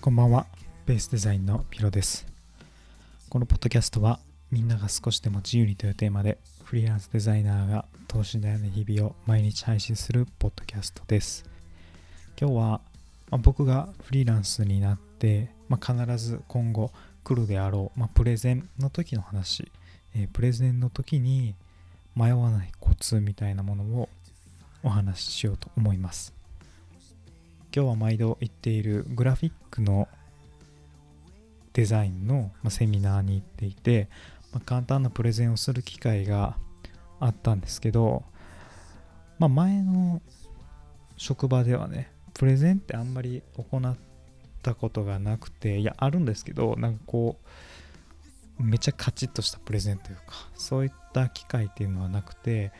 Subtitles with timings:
[0.00, 0.46] こんばんは、
[0.84, 2.26] ベースデザインのピロです。
[3.30, 11.46] このポッドキャストは、みんなが少しでも自由にというテーマで、フリーランスデザイナーが等身大の日々を毎日配信するポッドキャストです。
[12.38, 12.60] 今日は、
[13.30, 16.92] まあ僕がフリーランスになって、まあ必ず今後
[17.22, 19.72] 来るであろう、まあプレゼンの時の話、
[20.14, 21.54] えープレゼンの時に
[22.14, 24.10] 迷わないコツみたいなものを
[24.82, 26.33] お話ししようと思います。
[27.76, 30.06] 今日は毎度言っているグラフィックの
[31.72, 34.08] デザインのセミナーに行っていて、
[34.52, 36.56] ま簡単なプレゼンをする機会が
[37.18, 38.22] あったんですけど、
[39.40, 40.22] まあ、前の
[41.16, 43.96] 職場ではねプレゼンってあんまり行っ
[44.62, 47.40] たことがなくていやあるんですけどなんかこ
[48.60, 50.22] うめちゃカチッとしたプレゼンというか
[50.54, 52.70] そういった機会っていうのはなくて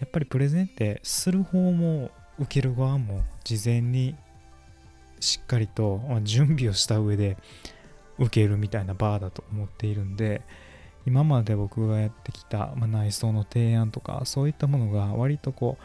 [0.00, 4.16] やっぱりプレゼンってする方も受ける側も事前に
[5.20, 7.36] しっかりと準備をした上で
[8.18, 10.42] 受けるみたいなバーだと思っているんで
[11.06, 15.84] 今まで僕がやってきた、ま内装の提案とかそういったものが割とこう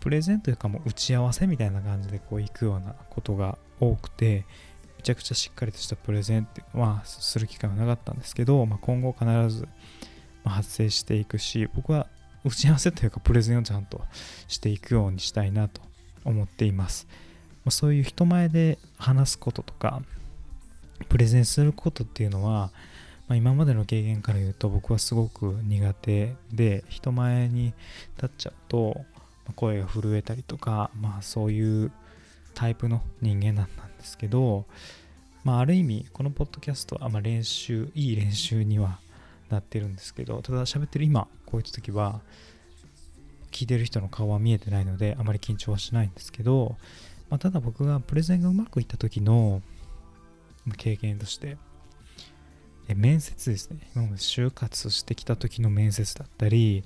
[0.00, 4.46] プレゼンというかもう打ち合わせみたいな感じでこう行くようなことが多くて
[4.96, 9.68] めちゃくちゃしっかりとしたプレゼンってはする機会はなかったんですけど、まあ、今後必ず
[10.44, 12.06] 発生していくし僕は
[12.44, 14.00] 打ち合わせというかプレゼンをちゃんと
[14.48, 15.82] していくようにしたいなと
[16.24, 17.06] 思っています。
[17.68, 20.02] そういう人前で話すこととか
[21.08, 22.70] プレゼンすることっていうのは、
[23.28, 27.74] まあ、今までの経験から言うと僕はすごく苦手で人前に
[28.16, 29.04] 立っちゃうと
[29.56, 31.92] 声が震えたりとか、まあ、そういう
[32.54, 34.64] タイプの人間だったんですけど、
[35.44, 38.98] まあ、ある意味このポッドキャストはまあ練習いい練習には
[39.50, 42.20] なってるんですけどただ喋ってる今こういった時は
[43.50, 46.76] 聞いてる人の顔は見えてないのであまり緊張はしないんですけど、
[47.28, 49.62] まあ、ただ僕がプレゼンがうまくいった時の
[50.76, 51.56] 経験として
[52.94, 53.78] 面接ですね。
[53.94, 56.84] 今まで就活してきた時の面接だったり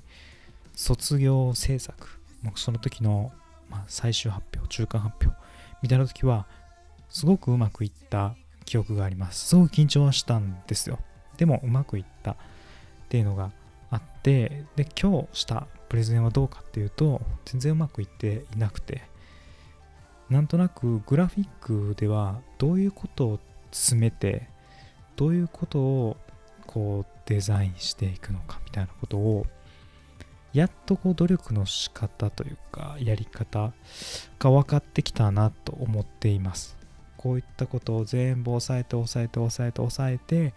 [0.75, 2.07] 卒業制作
[2.41, 3.31] もうその時の、
[3.69, 5.35] ま、最終発表中間発表
[5.81, 6.45] みたいな時は
[7.09, 8.35] すごくうまくいった
[8.65, 9.47] 記憶があります。
[9.47, 10.99] すごく緊張はしたんですよ。
[11.37, 12.35] でもうまくいったっ
[13.09, 13.51] ていうのが
[13.89, 19.15] あってで今日したプレゼンはどうかっていうと全然うまくいっていなくて。
[20.29, 23.39] なんとなくグラフィックではどういうことを
[23.71, 24.47] 詰めて
[25.15, 26.17] どういうことを
[26.65, 29.45] こうデザインしていくのかみたいなことを
[30.53, 33.73] やっとこう努力の仕方というかやり方
[34.39, 36.77] が分かってきたなと思っています。
[37.17, 40.53] こういったことを全部押さえて押さえて押さえて押さえて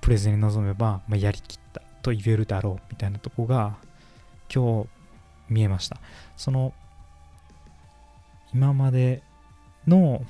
[0.00, 3.76] プレゼンに臨めば、まあ、やりきったと言えるだろうみたいなとこが
[4.52, 4.88] 今日
[5.48, 5.98] 見えました。
[6.36, 6.72] その
[8.54, 9.22] 今まで
[9.86, 10.24] の、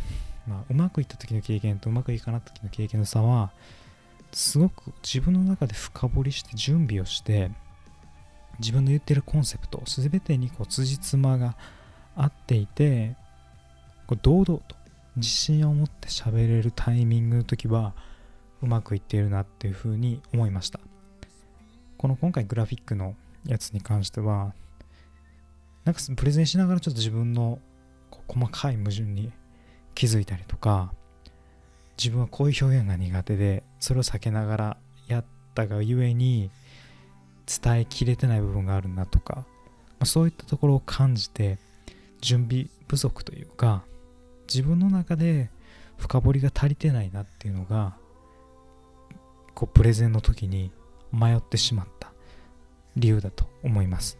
[0.46, 3.50] まあ、うまくいった時の経験とうまくいかなった時の経験の差は
[4.32, 7.50] すごく自分の中で深掘りして準備をして
[8.58, 11.56] 自分の言ってるコンセプト全てにこう辻褄が
[12.16, 13.14] 合っていて
[14.06, 14.62] こう堂々と
[15.16, 17.94] 自信を持って喋れるタイミングの時は
[18.62, 20.80] うまくいっているなっていうふうに思いました。
[21.98, 23.14] この今回グラフィックの
[23.46, 24.54] やつに関しては
[25.84, 27.60] なんかプレゼンしながらちょっと自分の
[28.28, 29.32] 細かい矛盾に
[29.94, 30.92] 気づいたりとか
[31.96, 34.76] 自分はこういう表現が苦手でそれを避けながら
[35.06, 35.24] やっ
[35.54, 36.50] たがゆえに
[37.46, 39.44] 伝えきれてない部分があるなとか、ま
[40.00, 41.58] あ、そういったところを感じて
[42.20, 43.84] 準備不足というか
[44.48, 45.50] 自分の中で
[45.96, 47.96] 深掘りが足りてないなっていうのが
[49.54, 50.70] こうプレゼンの時に
[51.12, 51.95] 迷ってしまった。
[52.96, 54.18] 理由だと思います。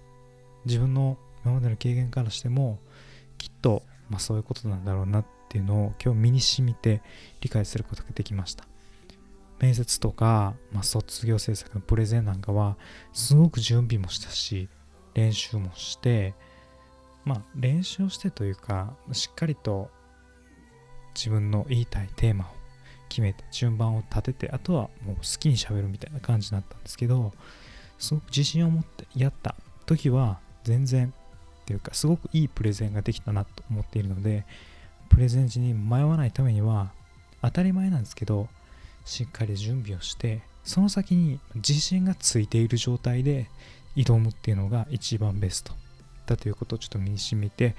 [0.65, 2.79] 自分の今までの経験からしても
[3.39, 7.03] きっと、まあ、そういうことなんだろうなっていうのを今日身に染みて
[7.41, 8.65] 理解することができました。
[9.59, 12.77] 面接とか、まあ、卒業制作のプレゼンなんかは
[13.13, 14.69] すごく準備もしたし
[15.15, 16.35] 練習もして
[17.25, 19.91] まあ練習をしてというかしっかりと
[21.15, 22.49] 自分の言いたいテーマを
[23.09, 27.33] 決めて順番を立ててあとはもう好きにしゃべるみたいな感じになったんですけど
[27.99, 29.55] すごく自信を持ってやった
[29.87, 31.13] 時は全然
[31.63, 34.45] っていうかすごくいいプレゼンができたなと思っているので
[35.09, 36.91] プレゼン時に迷わないためには
[37.43, 38.49] 当たり前なんですけど
[39.05, 43.49] しっかり準備をしてその先に自信がついている状態で
[43.95, 45.73] 挑むっていうのが一番ベスト。
[46.27, 47.77] だということをちょっと身に染みて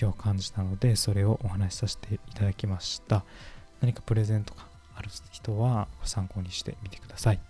[0.00, 3.24] 今日感じたのでそれをお話しさせていただきました。
[3.82, 7.49] 何かプレゼントかある人は参考にしてみてください。